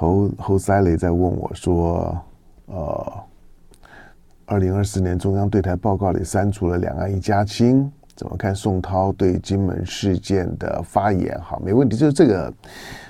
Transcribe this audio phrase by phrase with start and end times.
[0.00, 2.18] 侯侯赛雷在问我说
[2.72, 3.12] ：“呃，
[4.46, 7.86] 二零二四年中央对台报告里删除了两岸一家亲，
[8.16, 12.50] 怎么看宋涛对金门事件的发言？”好，没问题，就是这个。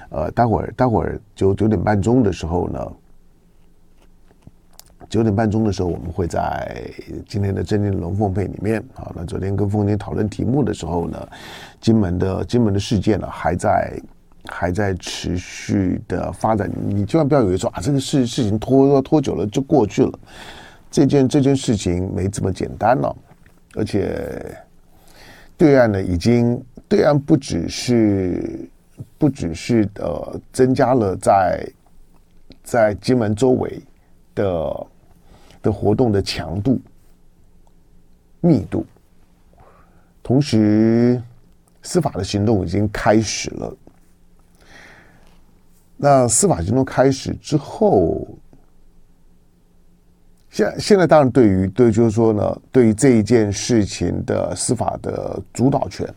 [0.09, 2.93] 呃，待会儿待会儿九九点半钟的时候呢，
[5.09, 6.91] 九点半钟的时候，我们会在
[7.29, 8.83] 今天的正念龙凤配里面。
[8.95, 11.29] 好，那昨天跟凤姐讨论题目的时候呢，
[11.81, 13.97] 金门的金门的事件呢，还在。
[14.51, 20.19] 还在持续的发展，你千万不要以为说啊，这个事事情拖拖久了就过去了。
[20.91, 23.17] 这件这件事情没这么简单了，
[23.77, 24.55] 而且
[25.57, 28.69] 对岸呢，已经对岸不只是
[29.17, 31.65] 不只是呃增加了在
[32.65, 33.81] 在金门周围
[34.35, 34.87] 的
[35.63, 36.81] 的活动的强度
[38.41, 38.85] 密度，
[40.25, 41.23] 同时
[41.83, 43.77] 司法的行动已经开始了。
[46.03, 48.27] 那司法行动开始之后，
[50.49, 56.09] 现现在当然对于对，就是说呢，对于这一件事情的司法的主导权，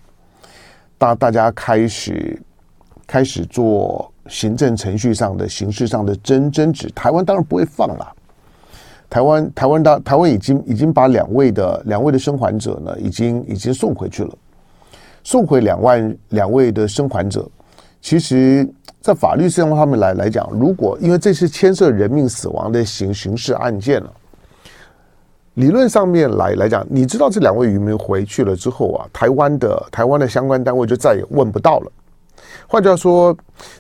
[0.98, 2.42] 大大家开始
[3.06, 6.90] 开始做行政程序上的形式上的争争执。
[6.92, 8.16] 台湾当然不会放了，
[9.10, 14.34] 台湾台湾当台湾已经已经把两位的两位的生还者呢，已经已经送回去了，
[15.26, 17.46] 送回两万两位的生还者，
[18.00, 18.66] 其实。
[19.04, 24.10] 在法律上方面来来讲，如果因为这是牵涉人命死亡的刑刑事案件了，
[25.56, 31.92] 理论上面来来讲，你知道这两位渔民回去了之后啊，台湾的台湾的相关单位就再也问不到了。
[32.66, 33.36] 换句话说，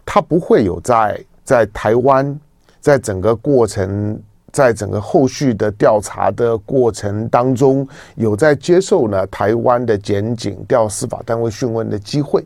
[0.05, 2.37] 他不会有在在台湾，
[2.81, 12.43] 在整个过程，在整个后续的调查的过程当中，有在接受呢台湾的检警调司法单位讯问的机会。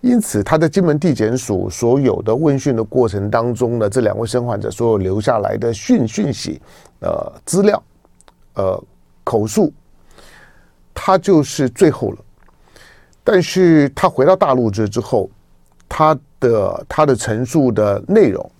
[0.00, 6.58] 因此，他在金门地检署所有的问讯的过程当中呢，这两位生还者所有留下来的讯讯息、
[7.00, 7.82] 呃资料、
[8.54, 8.82] 呃
[9.22, 9.70] 口述，
[10.94, 12.18] 他就是最后了。
[13.22, 15.28] 但是他回到大陆之之后，
[15.86, 18.50] 他的他的陈述的内容，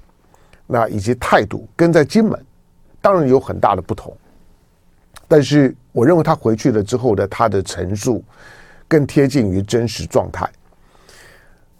[0.67, 2.39] 那以及态度，跟在金门
[3.01, 4.15] 当然有很大的不同。
[5.27, 8.23] 但是，我认为他回去了之后的他的陈述，
[8.87, 10.47] 更贴近于真实状态。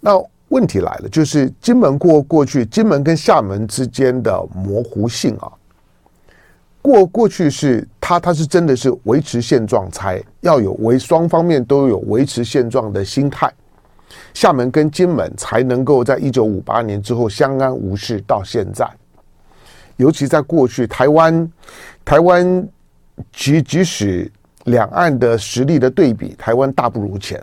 [0.01, 5.53] 那问题来了，就是金门过过去，金门跟厦门之间的模糊性啊，
[6.83, 13.53] 过过去是他他是真的是维持现状，才要有维双方面都有维持现状的心态，
[14.35, 18.89] 厦门跟金门才能够在一九五八年之后相安无事到现在，
[19.99, 21.53] 尤其在过去台湾
[22.05, 22.69] 台湾
[23.33, 24.29] 即即使
[24.65, 27.41] 两岸的实力的对比，台湾大不如前。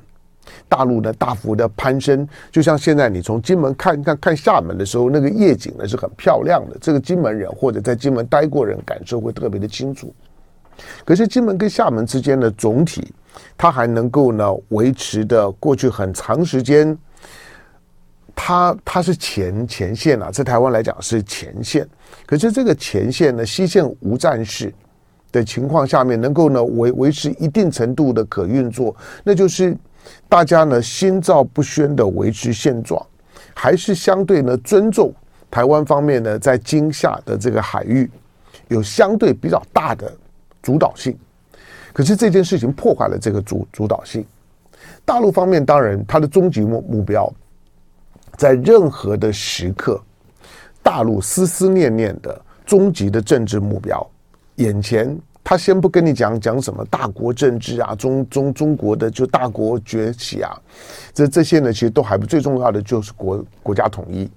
[0.70, 6.78] 大陆呢，大幅的攀升，就像现在你从金门看看看厦门的时候，那个夜景呢是很漂亮的。
[6.82, 10.14] 这个金门人或者在金门待过人感受会特别的清楚。
[11.04, 13.14] 可是金门跟厦门之间的总体，
[13.58, 16.98] 它还能够呢维持的过去很长时间，
[18.36, 21.88] 它它是前前线啊，在台湾来讲是前线。
[22.26, 24.74] 可是这个前线呢，西线无战事
[25.32, 29.76] 的情况下面，能够呢维维持一定程度的可运作，那就是。
[30.30, 33.04] 大家呢心照不宣的维持现状，
[33.54, 35.14] 还是相对呢尊重
[35.50, 38.10] 台湾方面呢在今夏的这个海域
[38.68, 40.12] 有相对比较大的
[40.62, 41.18] 主导性。
[41.94, 44.26] 可是这件事情破坏了这个主主导性。
[45.04, 47.32] 大陆方面当然它的终极目目标，
[48.38, 50.02] 在任何的时刻，
[50.84, 54.08] 大陆思思念念的终极的政治目标，
[54.56, 55.18] 眼前。
[55.50, 60.60] 他先不跟你讲讲什么大国政治啊，中中中国的就大国崛起啊，
[61.14, 64.30] 这这些呢，其实都还不最重要的就是国国家统一。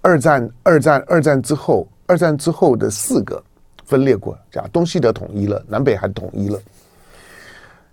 [0.00, 3.42] 二战二战二战之后，二战之后的四个
[3.84, 6.60] 分裂国家，东西德统一了，南北韩统一了。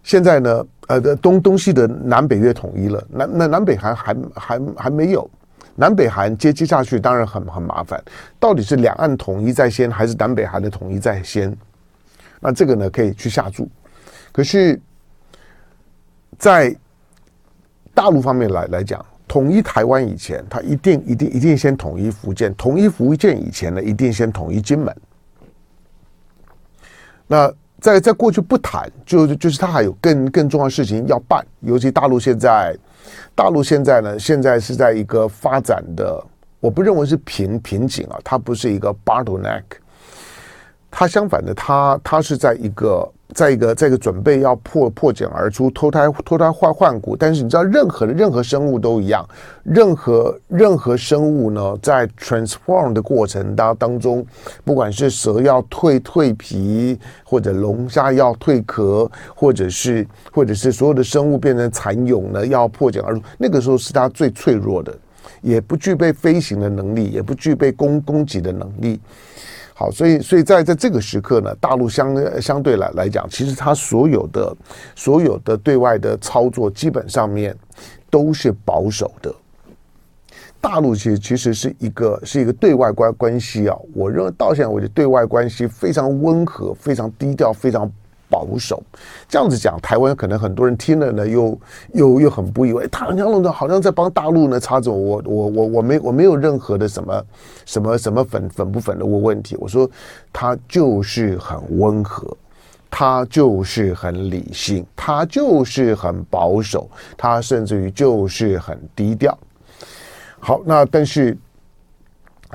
[0.03, 5.27] 现在呢，呃，东东西德南北越统一了，南那南北韩还还还没有，
[5.73, 7.99] 南北韩接接下去当然很很麻烦。
[8.39, 11.51] 到底是两岸统一在先，还是南北韩的统一在先？
[12.45, 13.67] 那这个呢，可以去下注，
[14.31, 14.79] 可是，
[16.37, 16.75] 在
[17.91, 24.95] 大陆方面来来讲，统一台湾以前，他一定一定一定先统一福建；统一福建以前呢，一定先统一金门。
[27.25, 31.43] 那在在过去不谈，就就是他还有更更重要的事情要办。
[31.61, 32.77] 尤其大陆现在，
[33.33, 36.23] 大陆现在呢，现在是在一个发展的，
[36.59, 39.63] 我不认为是瓶瓶颈啊，它不是一个 bottleneck。
[40.97, 47.17] 它相反的，它它是在一个在一个，在一个准备要破破茧而出，脱胎脱胎换换骨。
[47.17, 49.27] 但是你知道，任何的任何生物都一样，
[49.63, 54.25] 任何任何生物呢，在 transform 的过程当当中，
[54.63, 64.97] 不管是蛇要蜕蜕皮，或者龙虾要蜕壳，或者是或者是所有的生物变成蚕蛹呢，要破茧而出，那个时候是它最脆弱的，
[65.41, 68.97] 也不具备飞行的能力，也不具备攻攻击的能力。
[69.77, 74.55] 好，所以所以在在这个时刻呢，大陆相相对来来讲，其实它所有的
[74.95, 77.53] 所有的对外的操作，基本上面
[78.09, 79.35] 都是保守的。
[80.61, 87.91] 大陆其实其实是一个是一个对外关关系啊，我认为到现在为止，对外关系非常温和，非常低调，非常。
[88.29, 88.81] 保守，
[89.27, 91.59] 这样子讲，台湾可能很多人听了呢，又
[91.93, 97.25] 又又很不以为，他好像好像在帮大陆呢插着我，我我我没我没有任何的什么
[97.65, 99.89] 什么什么粉粉不粉的问问题，我说
[100.33, 102.35] 他就是很温和，
[102.89, 109.37] 他就是很理性，他就是很保守，他甚至于就是很低调。
[110.39, 111.37] 好，那但是。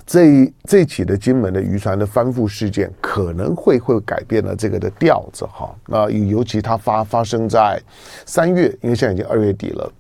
[0.07, 5.75] 这一这起的金门的渔船的翻覆事件，可能会会改变了这个的调子哈。
[5.87, 7.81] 那尤其它发发生在
[8.27, 9.93] 三月，因为现在已经二月底了，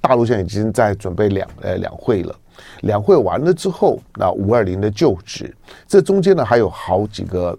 [0.00, 2.34] 大陆现在已经在准备两呃两会了。
[2.82, 5.54] 两会完了之后，那五二零的就职，
[5.86, 7.58] 这中间呢还有好几个。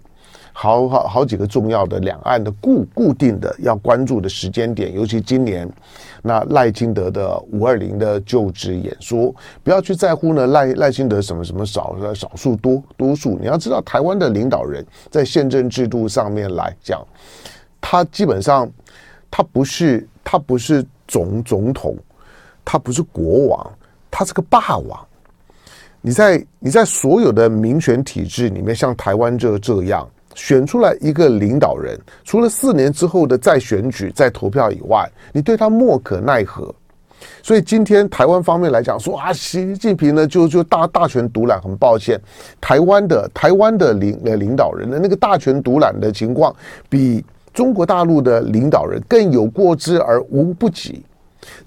[0.58, 5.70] 好好好几个重要的两岸的固固定的要关注的时间点，尤其今年，
[6.22, 17.06] 那赖清德的五二零的就职演说，不要去在乎呢赖赖清德什么什么少少数多多数，你要知道台湾的领导人在宪政制度上面来讲，
[17.78, 18.66] 他基本上
[19.30, 21.94] 他不是他不是总总统，
[22.64, 23.72] 他不是国王，
[24.10, 25.06] 他是个霸王。
[26.00, 30.08] 你在你在所有的民选体制里面，像台湾这这样。
[30.36, 36.72] 选出来一个领导人，除了四年之后的再选举、再投票以外，你对他莫可奈何。
[37.42, 42.20] 所以今天台湾方面来讲说啊，习近平呢就就大大权独揽，很抱歉，
[42.60, 46.54] 台湾的台湾的领呃领导人的那个大权独揽的情况，
[46.90, 47.24] 比
[47.54, 51.02] 中国大陆的领导人更有过之而无不及。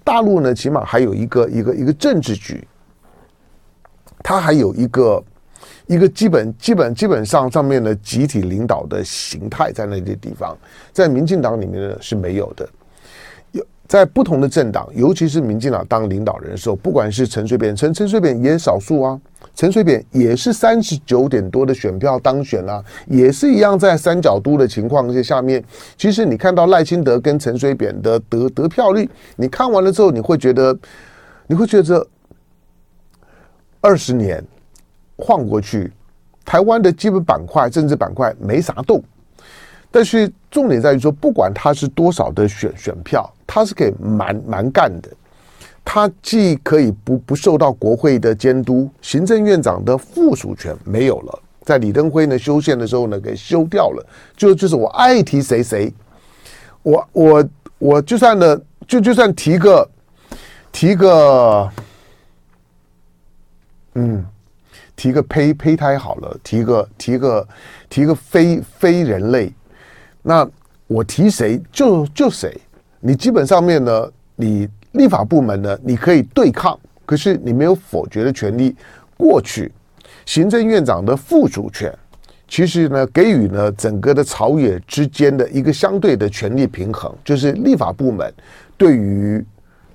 [0.04, 2.65] 大陆呢，起码还有一个一个一个政治局，
[4.22, 5.22] 他还有一个。
[5.89, 10.56] 一个基本、基本、基本上上面的集体领导的形态，在那些地方，
[10.94, 12.69] 在民进党里面呢是没有的。
[13.53, 19.19] 有在不同的政党，尤其是民进党当领导人的时候，不管是陈水扁，陈陈水扁也少数啊，
[19.56, 25.63] 陈水扁也是三十九点多的选票当选啊，也是一样在三角都的情况这下面。
[25.97, 30.77] 其实你看到赖清德跟陈水扁的得得票率，你看完了之后，你会觉得，
[31.47, 32.06] 你会觉得
[33.81, 34.45] 二十年。
[35.19, 35.92] 晃过去，
[36.45, 39.04] 台湾的基本板块、政治板块没啥动，
[39.92, 45.10] 但是重点在于说，不管他是多少的选选票，他是可以蛮蛮干的。
[45.83, 54.06] 他既可以不不受到国会的监督，行政院长的附属权没有了，在李登辉呢修宪的时候呢给修掉了，
[54.38, 55.92] 就就是我爱提谁谁，
[56.83, 57.50] 我我
[57.80, 59.89] 我就算呢就就算提个
[60.72, 61.69] 提个，
[63.95, 64.25] 嗯。
[65.00, 67.48] 提个胚胚胎好了，提个提个
[67.88, 69.50] 提个非非人类，
[70.22, 70.46] 那
[70.88, 72.54] 我提谁就就谁。
[73.00, 78.75] 你基本上面呢，你立法部门呢，你可以对抗，可是你没有否决的权利。
[79.15, 79.72] 过去
[80.25, 81.98] 行政院长的附属权，
[82.50, 88.34] 其实呢，给予呢整个的朝野之间的一个相对的权力平衡，就是立法部门
[88.77, 89.41] 对于。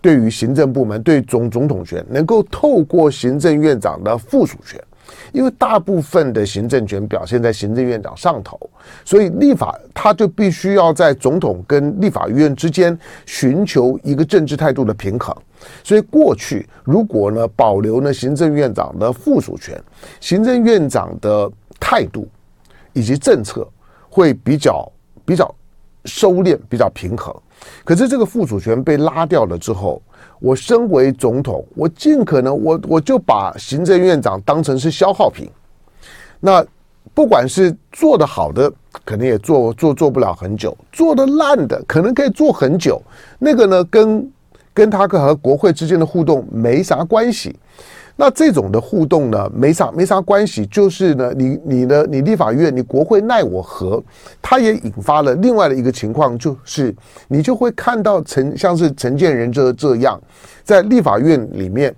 [0.04, 4.78] 对于行政部门，对总总统权，能够透过行政院长的附属权，
[5.32, 8.58] 因为大部分的行政权表现在行政院长上头，
[9.04, 15.34] 所以立法他就必须要在总统跟立法院之间寻求一个政治态度的平衡。
[15.82, 19.82] 所以过去如果呢保留呢行政院长的附属权，
[20.20, 22.28] 行政院长的态度
[22.92, 23.66] 以及政策
[24.08, 24.90] 会比较
[25.24, 25.52] 比较
[26.04, 27.34] 收敛，比较平衡。
[27.84, 30.00] 可是这个附属权被拉掉了之后，
[30.40, 35.50] 我身为总统，我尽可能我我就把行政院长当成是消耗品。
[36.40, 36.64] 那
[37.12, 38.72] 不管是做得好的，
[39.04, 43.00] 可能也做做做不了很久；做得烂的，可能可以做很久。
[43.38, 44.32] 那个呢，跟
[44.72, 47.54] 跟他和国会之间的互动没啥关系。
[48.16, 54.00] 那这种的互动呢，没啥没啥关系，就是呢，你你呢，你立法院，你国会奈我何？
[54.40, 56.94] 它也引发了另外的一个情况，就是
[57.26, 60.20] 你就会看到陈像是陈建仁这这样，
[60.62, 61.92] 在立法院里面，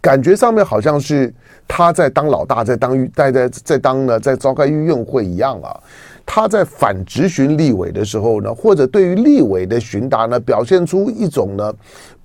[0.00, 1.32] 感觉上面好像是
[1.68, 5.78] 他在当老大，在当在在在当呢，在召开院会一样啊。
[6.26, 11.72] 他在反质询立委的时候呢，或者对于立委的询答呢，表现出一种呢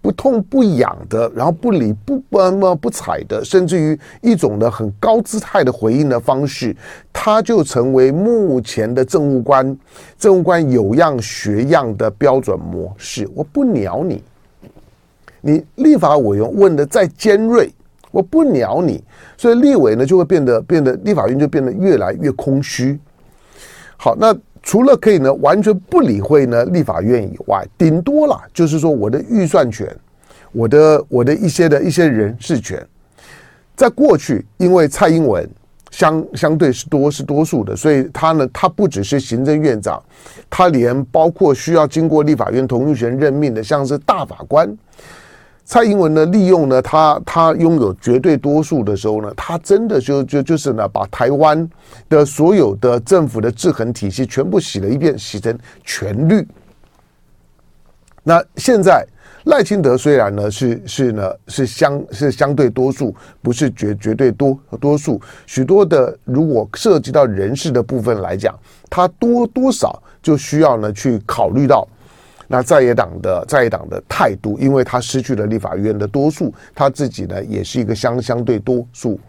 [0.01, 6.75] 不痛不痒的，然后不理不不不睬的，甚至于一种呢很高姿态的回应的方式，
[7.11, 9.77] 他就成为目前的政务官，
[10.17, 13.29] 政务官有样学样的标准模式。
[13.35, 14.23] 我不鸟你，
[15.41, 17.71] 你立法委员问的再尖锐。
[18.11, 19.03] 我不鸟你，
[19.37, 22.99] 所以立委呢就会变得变得立法院就变得越来越空虚。
[23.97, 29.87] 好，那除了可以呢完全不理会呢立法院以外，顶多了就是说我的预算权，
[30.51, 32.85] 我的我的一些的一些人事权，
[33.75, 35.49] 在过去因为蔡英文
[35.91, 40.01] 相相对是多是多数的，所以他呢他不只是行政院长，
[40.49, 44.69] 他连包括需要经过立法院同意权任命的，像是大法官。
[45.69, 51.69] 蔡英文呢，利用呢，他他拥有绝对多数的时候呢，他真的就就就是呢，把台湾
[52.09, 56.43] 的所有的政府的制衡体系全部洗了一遍，洗成全绿。
[58.23, 59.05] 那现在
[59.43, 68.57] 赖清德虽然呢是是呢是相是相对多数，不是绝绝对多多数，许多的如果涉及到人事的部分来讲，
[68.89, 71.87] 他多多少就需要呢去考虑到。
[72.51, 79.19] 那在野党的在野党的态度，因为他失去了立法院的多数，他自己呢也是一个相相对多数。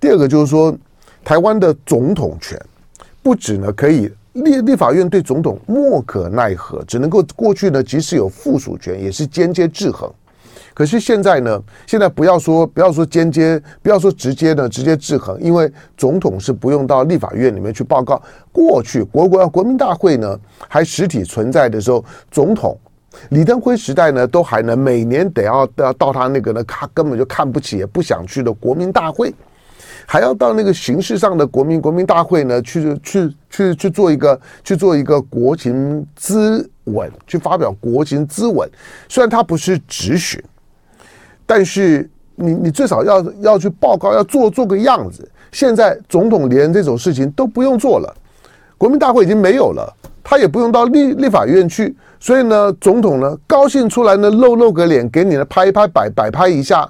[0.00, 0.74] 第二个就是说，
[1.22, 2.58] 台湾的总统权
[3.22, 10.10] 不止呢可以立立法院对总统莫可奈何，只能够过去呢即使有附属权，也是间接制衡。
[10.80, 11.62] 可是现在呢？
[11.86, 18.22] 现在不要说不要说间接，不要说直接的直接制衡，因为总统是不用到立法院里面去报告。
[18.50, 22.78] 过去国国国民大会呢还实体存在的时候，总统
[23.28, 29.34] 李登辉时代呢都还能每年得要到到他那个呢，他根本就看不起也不想去的国民大会，
[30.06, 38.66] 还要到那个形式上的国民国民大会呢去去去去做一个去做一个国情咨文，去发表国情咨文。
[39.10, 40.42] 虽然他不是质询。
[41.50, 45.28] 但是你你最少要要去报告，要做做个样子。
[45.50, 48.14] 现在总统连这种事情都不用做了，
[48.78, 49.92] 国民大会已经没有了，
[50.22, 51.96] 他也不用到立立法院去。
[52.20, 56.88] 所以呢，总统呢高兴出来呢露露个脸，给你呢拍一拍摆摆拍一下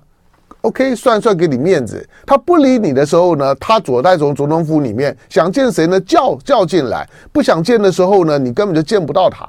[0.61, 2.07] ，OK 算算给你面子。
[2.27, 9.49] 他不理你的时候呢，他躲在总总统府里面，想见谁呢叫叫进来，不想见的时候呢，你根本就见不到他。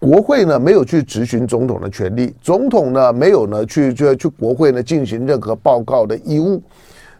[0.00, 6.60] 国会呢没有去质询总统的权利，总统呢没有呢去去去国会呢进行任何报告的义务，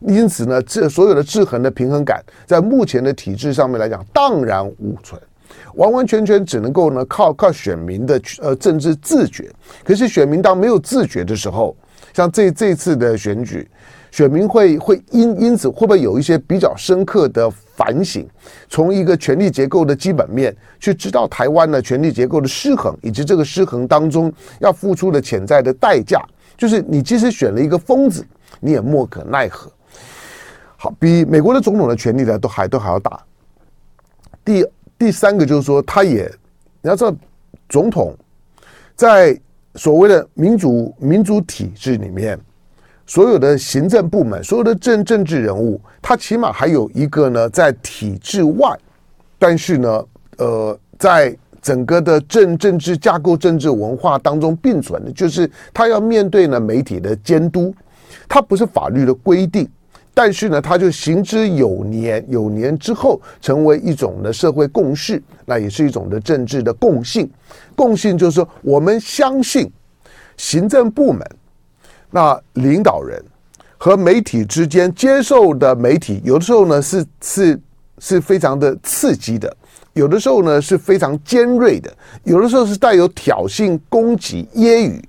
[0.01, 5.21] 因此呢这所有的制衡的平衡感，在目前的体制上面来讲荡然无存，
[5.75, 9.51] 完完全全只能够呢靠靠选民的呃政治自觉。
[9.85, 11.77] 可是选民当没有自觉的时候，
[12.15, 13.69] 像这这次的选举。
[14.11, 17.49] 选民会会因因此会不会有一些比较深刻的
[17.81, 18.29] 反省？
[18.69, 26.23] 从一个权力结构的基本面去知道台湾的权力结构的失衡，以及这个失衡当中要付出的潜在的代价，
[26.59, 28.23] 就是你即使选了一个疯子，
[28.61, 29.73] 你也莫可奈何。
[30.77, 33.19] 好，比美国的总统的权力呢都还都还要大。
[34.45, 34.67] 第
[34.99, 36.31] 第三个就是说，他也
[36.83, 37.17] 你要知道，
[37.67, 38.15] 总统
[38.95, 39.41] 在
[39.77, 42.39] 所谓的民主民主体制里面。
[43.11, 48.73] 所有的行政部门，所有的政政治人物，他起码还有一个呢，在体制外，
[49.37, 50.05] 但是呢，
[50.39, 57.75] 呃，在整个的政政治架构、政治文化当中并存的，就是他要面对呢媒体的监督，
[58.29, 59.69] 他不是法律的规定，
[60.15, 67.29] 但是呢，他就行之有年，有年之后成为一种的社会共识，那也是一种的政治的共性。
[67.75, 69.69] 共性就是说，我们相信
[70.37, 71.27] 行政部门。
[72.11, 73.23] 那领导人
[73.79, 77.61] 和媒体之间接受的媒体，有的时候呢是是
[77.99, 79.57] 是非常的刺激的，
[79.93, 81.91] 有的时候呢是非常尖锐的，
[82.25, 85.03] 有的时候是带有挑衅、攻击、揶揄、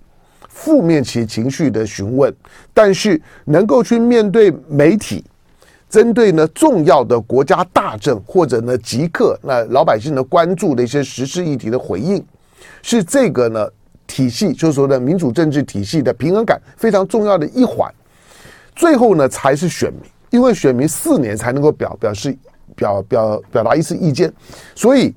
[0.48, 2.34] 负面其情绪的询问。
[2.74, 5.26] 但是能够去面对媒体，
[5.90, 12.24] 针对呢重要的国家大政或者呢即刻那老百姓的关注的一些时事议题的回应，
[12.84, 13.68] 是这个呢。
[14.12, 17.90] 体系就是说的民主政治体系的平衡感非常重要的一环，
[18.76, 20.02] 最后呢才是选民，
[20.32, 22.38] 因为选民四年才能够表表示
[22.76, 24.30] 表表表达一次意见，
[24.76, 25.16] 所以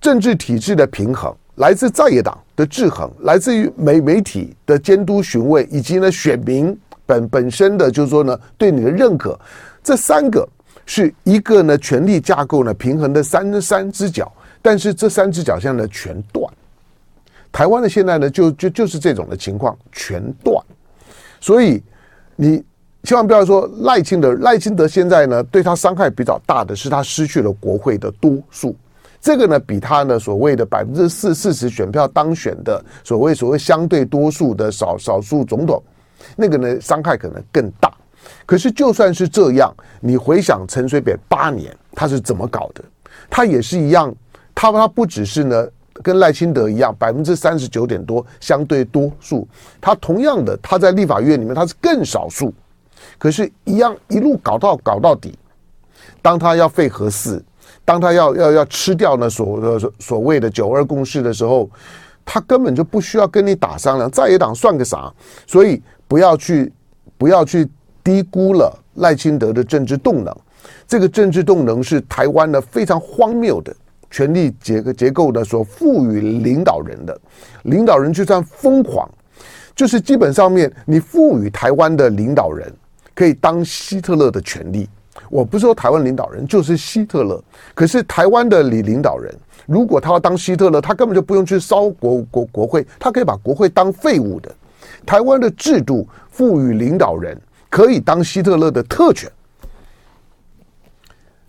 [0.00, 6.76] 政治体制的平衡来自在野党的制衡，来自于媒媒体的监督询问，以及呢选民
[7.06, 9.38] 本本身的就是说呢对你的认可，
[9.80, 10.44] 这三个
[10.86, 16.43] 是一个呢权力架构呢平衡的三三只脚，但是这三只脚现在呢全断。
[17.54, 20.60] 台湾的现在呢，就就就是这种的情况全断，
[21.40, 21.80] 所以
[22.34, 22.60] 你
[23.04, 28.74] 千万不要说赖清德，赖清德现在呢，对他伤害比较大的是他失去了国会的多数，
[29.20, 35.80] 这个呢比他呢所谓的百分之四四十选票当选的所谓所谓相对多数的少少数总统，
[36.34, 37.88] 那个呢伤害可能更大。
[38.44, 42.82] 可是就算是这样，你回想陈水扁八年他是怎么搞的，
[43.30, 44.12] 他也是一样，
[44.56, 45.68] 他他不只是呢。
[46.02, 49.46] 跟赖清德一样，百分之三十九点多相对多数，
[49.80, 52.52] 他同样的，他在立法院里面他是更少数，
[53.18, 55.38] 可是，一样一路搞到搞到底。
[56.20, 57.42] 当他要废核四，
[57.84, 61.70] 当他要要要吃掉呢所所所谓的九二共识的时候，
[62.24, 65.12] 他根本就不需要跟你打商量，在野党算个啥？
[65.46, 66.72] 所以不要去
[67.16, 67.68] 不要去
[68.02, 70.34] 低估了赖清德的政治动能，
[70.86, 73.74] 这个政治动能是台湾的非常荒谬的。
[74.14, 77.20] 权力结构结构的所赋予领导人的，
[77.64, 79.10] 领导人就算疯狂，
[79.74, 82.72] 就是基本上面你赋予台湾的领导人
[83.12, 84.88] 可以当希特勒的权利。
[85.28, 87.42] 我不是说台湾领导人就是希特勒，
[87.74, 89.34] 可是台湾的领领导人，
[89.66, 94.54] 如果他要当希特勒，他根本就不用去烧国国国会，他可以把国会当废物的。
[95.04, 97.36] 台湾的制度赋予领导人
[97.68, 99.28] 可以当希特勒的特权，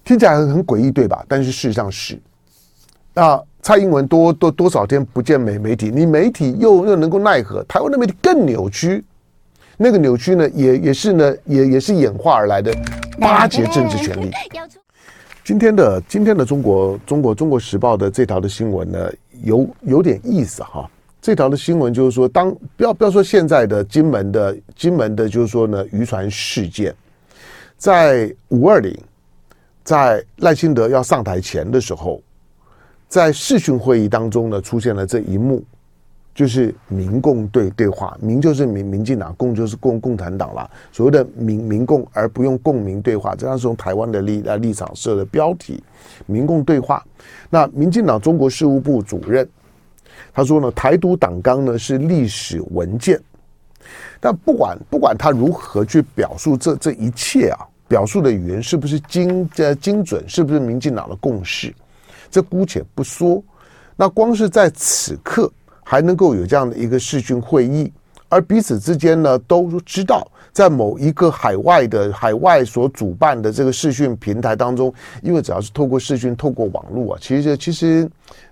[0.03, 1.23] 听起来很很诡异，对吧？
[1.27, 2.19] 但是事实上是。
[3.17, 7.63] 那蔡英文多多多少天不见媒媒体，你媒体又又能够奈何？
[7.63, 9.01] 台湾的媒体更扭曲，
[9.77, 12.75] 那个扭曲呢，也也是呢，也也是演化而来的
[13.17, 14.29] 巴结政治权力。
[15.45, 19.09] 今天的今天的中国中国中国时报的这条的新闻呢，
[19.43, 20.85] 有有点意思哈。
[21.21, 26.93] 这条的新闻就是说，当不要不要说现在的金门的金门的，就是说呢，渔船事件，
[27.77, 28.93] 在五二零，
[29.85, 32.21] 在赖清德要上台前的时候。
[33.07, 35.63] 在视讯会议当中呢，出现了这一幕，
[36.33, 40.69] 就是民共对对话，民就是民民进党，共就是共共产党啦。
[40.91, 45.81] 所谓的民民共而不用共民对话，这样是从台湾的立立场设的标题，
[46.25, 47.01] 民共对话。
[47.49, 49.47] 那民进党中国事务部主任
[50.33, 53.17] 他说呢，台独党纲呢是历史文件，
[54.19, 61.73] 但不管不管他如何去表述这这一切啊，表述的语言是不是精呃精准，是不是民进党的共识？
[62.35, 63.41] 这姑且不说，
[63.95, 65.49] 那光是在此刻
[65.85, 67.89] 还能够有这样的一个视讯会议，
[68.27, 78.05] 而彼此之间呢都知道，在某一个海外的海外所主办的这个视讯平台当中，因为只要是透过视讯、透过网络啊，其实其实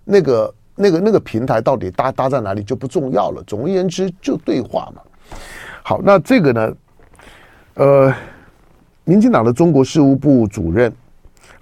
[0.06, 3.44] 那个那个那个平台到底搭搭在哪里就不重要了。
[3.46, 5.02] 总而言之，就对话嘛。
[5.84, 6.74] 好，那这个呢，
[7.74, 8.14] 呃，
[9.04, 10.90] 民进党的中国事务部主任。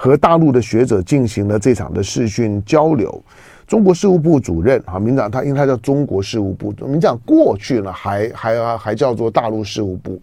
[0.02, 3.24] 和大陆的学者进行了这场的视讯交流。
[3.68, 10.20] 中国事务部主任啊，民长他因为他叫中国事务部，民进党过去呢还还还叫做大陆事务部，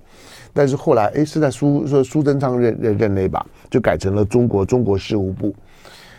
[0.52, 5.54] 但是后来哎是在苏说苏贞昌任任任内吧，就改成了中国中国事务部。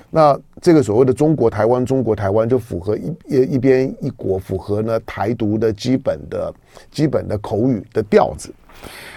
[0.10, 6.54] 那这个所谓的中国台湾中国台湾就符合一一一边一国，符合呢台独的基本的
[6.90, 8.54] 基本的口语的调子。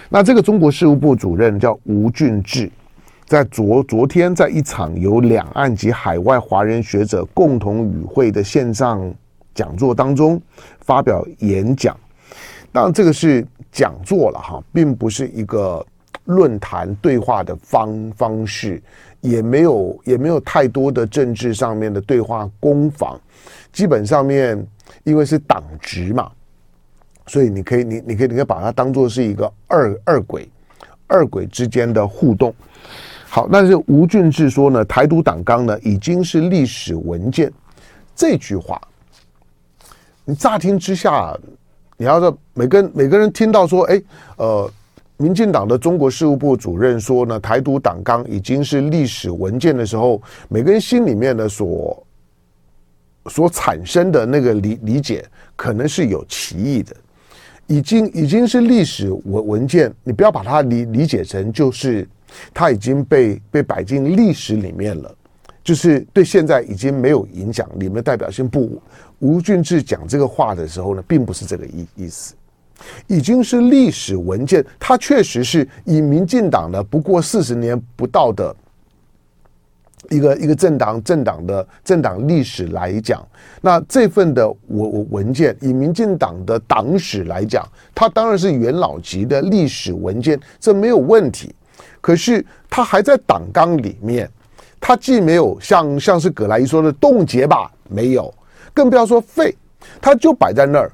[0.09, 2.69] 那这个中国事务部主任叫吴俊志。
[3.25, 9.13] 在昨昨天，在一场由两岸及海外华人学者共同与会的线上
[9.55, 10.39] 讲座当中
[10.81, 11.97] 发表演讲。
[12.71, 15.83] 当然，这个是讲座了哈，并不是一个
[16.25, 18.81] 论坛对话的方方式，
[19.21, 23.19] 也没有也没有太多的政治上面的对话攻防。
[23.71, 24.67] 基本上面，
[25.03, 26.29] 因为是党职嘛，
[27.27, 30.47] 所以你可以你你可以你可以把它当做是一个二二轨
[31.07, 32.53] 二轨之间的互动。
[33.35, 37.51] 好，那是吴俊志说呢，台独党纲呢已经是历史文件。
[38.15, 38.79] 这句话，
[40.23, 41.35] 你乍听之下，
[41.97, 43.99] 你要说每个每个人听到说，哎，
[44.37, 44.71] 呃，
[45.17, 52.05] 民进党的中国事务部主任说呢，台独党纲已经是历史文件的时候，每个人心里面的所
[53.31, 56.95] 所产生的那个理理解，可能是有歧义的。
[57.65, 62.07] 已经已经是历史文文件，你不要把它理理解成就是。
[62.53, 65.15] 它已经被被摆进历史里面了，
[65.63, 68.81] 就是对现在已经没有影响，里面的代表性不。
[69.19, 72.33] 吴俊志讲这个话的时候呢，并不是这个意意思，
[73.07, 74.65] 已经是历史文件。
[74.77, 78.53] 它确实是以民进党的不过四十年不到的
[80.09, 83.25] 一个一个政党政党的政党历史来讲，
[83.61, 87.65] 那这份的文文件以民进党的党史来讲，
[87.95, 91.55] 它当然是元老级的历史文件，这没有问题。
[92.01, 94.29] 可是他还在党纲里面，
[94.79, 98.33] 他既没有像像是葛莱仪说的冻结吧，没有，
[98.73, 99.55] 更不要说废，
[100.01, 100.91] 他就摆在那儿。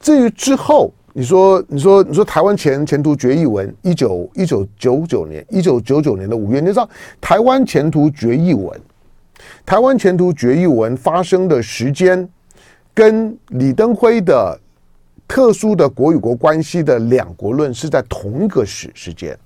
[0.00, 6.88] 至于之后你说，你说，你说，台湾前前途决议文，一九一九九九年，一九九九年的五月，你知道
[7.20, 8.80] 台湾前途决议文，
[9.66, 12.28] 台湾前途决议文发生的时间，
[12.94, 14.58] 跟李登辉的
[15.26, 19.36] 特殊的国与国关系的两国论是在同一个时时间。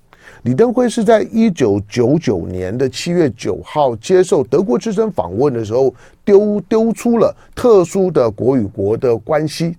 [0.45, 5.91] 李登辉是在一九九九年的七月九号接受德国之声访问的时候
[6.23, 9.75] 丢丢出了特殊的国与国的关系，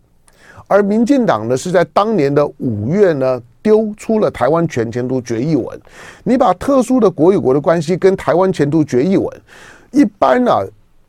[0.67, 5.81] 而民进党呢是在当年的五月呢丢出了台湾全前途决议文。
[6.25, 9.41] 你把特殊的国与国的关系跟台湾前途决议文，
[9.93, 10.51] 一般呢、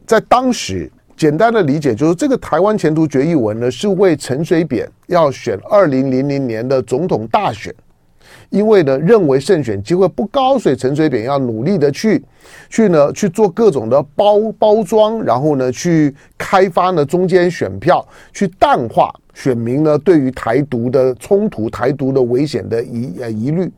[0.06, 7.74] 在当时简单的理解就是这个台湾前途决议文呢是为陈水扁要选二零零零年的总统大选。
[8.50, 12.24] 因为呢，认为胜选机会不高，所以陈水扁要努力的去，
[12.70, 23.72] 去呢去做各种的包包装，然后呢去开发呢中间选票，去淡化选民呢对于台独的冲突、台独的危险的疑呃疑虑。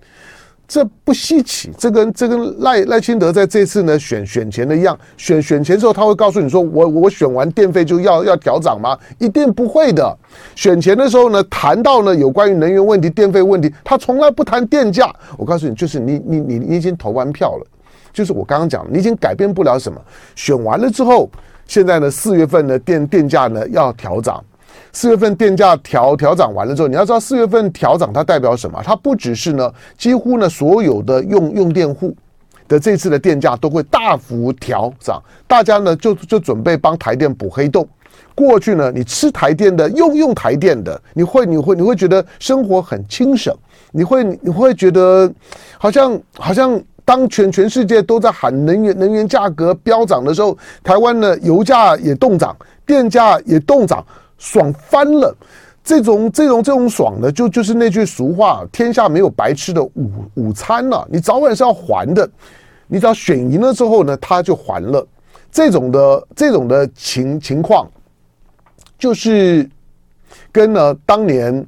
[0.69, 8.95] 这不稀奇，这跟这跟赖赖清德在这次呢选选前的一样，选选前之后他会告诉你说，我我选完电费就要要调涨吗？
[9.17, 10.15] 一定不会的。
[10.55, 15.11] 选前的时候呢，谈到呢有关于能源问题、电费问题，他从来不谈电价。
[15.39, 17.65] 我告诉你，就是你你你你已经投完票了，
[18.13, 19.99] 就是我刚刚讲，你已经改变不了什么。
[20.35, 21.27] 选完了之后，
[21.65, 24.43] 现在呢四月份呢电电价呢要调涨。
[24.91, 28.81] 四月份电价调调涨完了之后，你要知道四月份调涨它代表什么？
[28.83, 32.15] 它不只是呢，几乎呢所有的用用电户
[32.67, 37.87] 的这次的电价都会大幅调涨，大家呢就就准备帮台电补黑洞。
[38.33, 43.53] 过去呢，你吃台电的，用用台电的，你会你会你会觉得生活很轻省，
[43.91, 45.31] 你会你会觉得
[45.77, 54.03] 好像好像当全全世界都在喊能源能源价格飙涨的时候，台湾呢油价也动涨，电价也动涨。
[54.39, 55.35] 爽翻了，
[55.83, 62.27] 这种这种这种爽的，就就是那句俗话：天下没有白吃的午午餐了，你早晚是要还的。
[62.91, 65.05] 你只要选赢了之后呢，他就还了。
[65.51, 67.87] 这种的这种的情情况，
[68.97, 69.69] 就是
[70.51, 71.65] 跟呢当年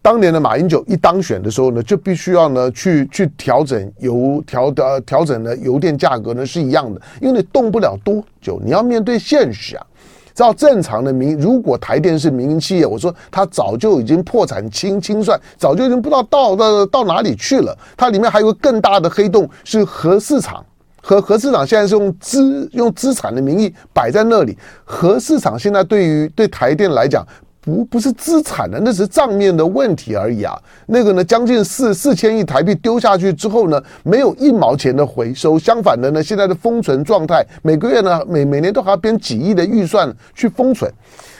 [0.00, 9.86] 当年的马英九一当选的时候呢，就必须要呢去去调整油调的调整的油电价格呢是一样的，因为你动不了多久，你要面对现实啊。
[10.34, 17.76] 照正常的民，如果台电是民营企业，我说它早就已经破产清清算，早就已经不知道到到到哪里去了。
[17.96, 20.64] 它里面还有个更大的黑洞，是核市场，
[21.02, 24.56] 核核市场现在是用资用资产的名义摆在那里。
[24.84, 27.26] 核市场现在对于对台电来讲。
[27.64, 30.58] 不不是资产的，那是账面的问题而已啊。
[30.86, 35.56] 那个呢，将近四四千亿台币丢下去之后呢，没有一毛钱的回收。
[35.56, 40.92] 相反的呢，现在的封存状态，每个月呢，每每年都还要编几亿的预算去封存。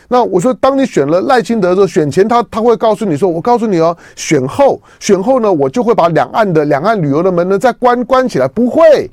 [0.06, 9.11] 那我说，当你选了赖清德的时候，选前他他会告诉你说，我告诉你哦，选后选后呢，我就会把两岸的两岸旅游的门呢再关关起来，不会。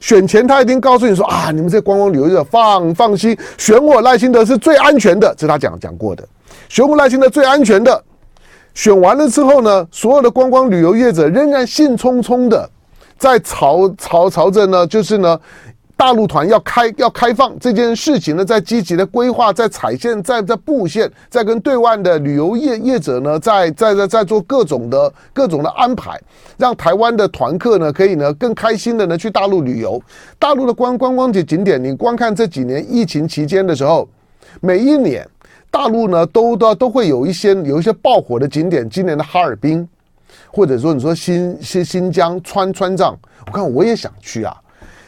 [0.00, 6.26] 选前他一定告诉你说啊，你们这观光旅游业放放心，选我赖清德是最安全的，这是他讲讲过的。
[6.68, 8.04] 选我赖清德最安全的，
[8.74, 12.68] 选完了之后呢，所有的观光旅游业者仍然兴冲冲的
[13.18, 15.38] 在朝朝朝着呢，就是呢。
[15.98, 26.16] 大陆团要开要开放这件事情呢，在积极的规划，在踩线，在在布线，在跟对外的旅游业业者呢，在在在在做各种的各种的安排，
[26.56, 30.00] 让台湾的团客呢可以呢更开心的呢去大陆旅游。
[30.38, 34.08] 大陆的观观光景景点，你观看这几年疫情期间的时候，
[34.60, 35.28] 每一年
[35.68, 38.88] 大陆呢都都都会有一些有一些爆火的景点。
[38.88, 39.86] 今年的哈尔滨，
[40.52, 44.56] 或者说你说新新新疆川川藏，我看我也想去啊，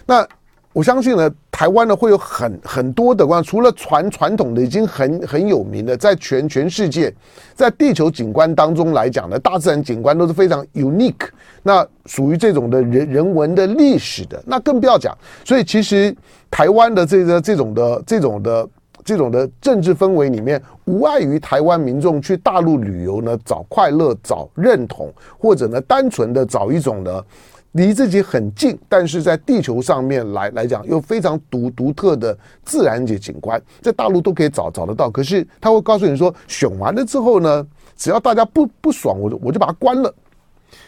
[0.05, 0.27] 那。
[0.73, 7.13] 我相信呢，台湾呢会有很很多的关，除了传传统的已经很很有名的，在全全世界，
[7.55, 11.29] 在地球景观当中来讲呢，大自然景观都是非常 unique，
[11.65, 15.13] 那属于这种的人人文的历史的，那更不要讲。
[15.45, 16.15] 所以其实
[16.49, 18.69] 台湾的这个这种的这种的
[19.05, 27.25] 这种的政治氛围里面，无碍于台湾民众去大陆旅游呢，找快乐、找认同，或者呢单纯的找一种的。
[27.73, 35.09] 离自己很近，但是在地球上面来来讲又非常独独特的自然景景观，在大陆都可以找找得到。
[35.09, 37.65] 可是他会告诉你说，选完了之后呢，
[37.97, 40.13] 只要大家不不爽，我就我就把它关了。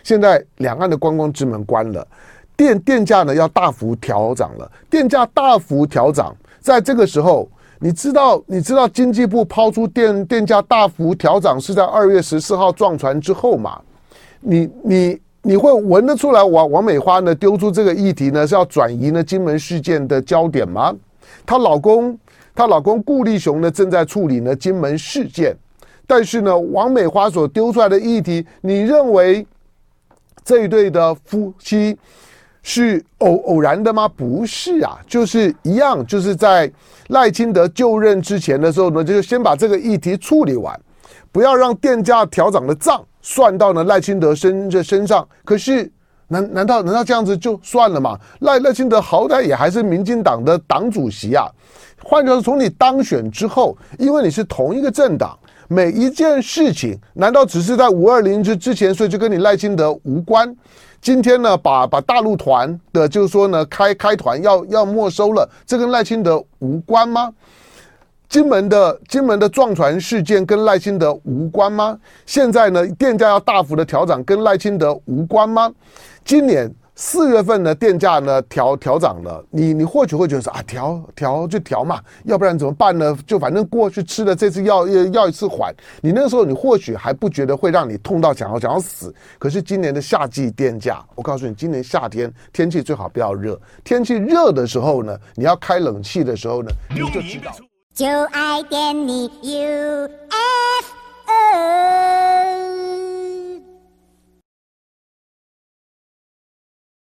[0.03, 2.05] 现在两岸的观光之门关了，
[2.57, 13.81] 电电价呢要大幅调涨了，电价大幅调涨，在这个时候，你知道你知道经济部抛出电电价大幅调涨是在二月十四号撞船之后嘛？
[14.41, 15.21] 你你。
[15.45, 20.95] 你会闻得出来，王王美花呢丢出这个议题呢是要转移呢金门事件的焦点吗？
[21.45, 22.17] 她老公，
[22.55, 25.57] 她老公顾立雄呢正在处理呢金门事件，
[26.07, 29.45] 但是呢，王美花所丢出来的议题，你认为
[30.45, 31.99] 这一对的夫妻
[32.63, 34.07] 是偶偶然的吗？
[34.07, 36.71] 不是啊，就是一样，就是在
[37.09, 40.81] 赖清德就任之前的时候呢，就先把这个议题处理完，
[41.33, 45.27] 不要让电价调涨的账算到呢赖清德身这身上。
[45.45, 45.91] 可是
[46.29, 48.19] 难难道难道这样子就算了吗？
[48.41, 51.47] 赖赖清德好歹也还是民进党的党主席啊。
[52.03, 55.39] 换句话说，从你当选之后，因为你是同一个政党。
[55.69, 60.55] 每一件事情，难道只是在五二零之之前，所以就跟你赖清德无关？
[61.01, 67.33] 今天呢，把把大陆团的，就是说呢，开开团要要没收了，这跟赖清德无关吗？
[68.33, 71.99] 金门的金门的撞船事件跟赖清德无关吗？
[72.25, 75.71] 现在呢，电价要大幅的调涨，跟赖清德无关吗？
[76.25, 76.75] 今年。
[76.95, 83.17] 四月份的电价呢调调涨了，你你或许会觉得说啊调调就调嘛，要不然怎么办呢？
[83.27, 89.13] 就反正过去吃了这次药要要一次缓，你那个时候你或许还不觉得会让你痛到想要想要死。
[89.39, 97.53] 可是今年的夏季电价，我告诉你，今年夏天天气最好不要热，天气热的时候呢，你要开冷气的时候呢，你就知道。
[97.95, 100.09] 就爱点你 UFO。